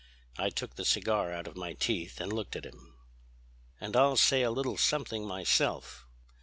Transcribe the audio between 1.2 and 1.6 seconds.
out of